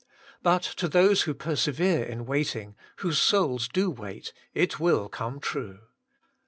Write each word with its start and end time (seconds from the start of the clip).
But 0.41 0.63
to 0.77 0.87
those 0.87 1.21
who 1.21 1.35
persevere 1.35 2.03
in 2.03 2.25
waiting, 2.25 2.75
whose 3.01 3.19
souls 3.19 3.67
do 3.67 3.91
wait, 3.91 4.33
it 4.51 4.79
will 4.79 5.07
come 5.09 5.39
true. 5.39 5.81